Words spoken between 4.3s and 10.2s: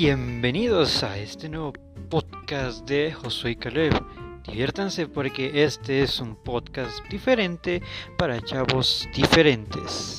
Diviértanse porque este es un podcast diferente para chavos diferentes.